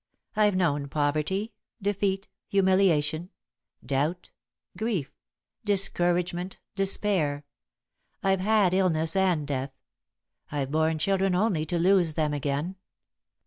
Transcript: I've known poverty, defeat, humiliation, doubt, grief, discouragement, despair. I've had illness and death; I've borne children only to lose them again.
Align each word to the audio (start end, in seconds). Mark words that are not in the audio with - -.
I've 0.35 0.55
known 0.55 0.87
poverty, 0.89 1.53
defeat, 1.79 2.27
humiliation, 2.47 3.29
doubt, 3.85 4.31
grief, 4.75 5.11
discouragement, 5.63 6.57
despair. 6.75 7.45
I've 8.23 8.39
had 8.39 8.73
illness 8.73 9.15
and 9.15 9.45
death; 9.45 9.75
I've 10.51 10.71
borne 10.71 10.97
children 10.97 11.35
only 11.35 11.67
to 11.67 11.77
lose 11.77 12.15
them 12.15 12.33
again. 12.33 12.77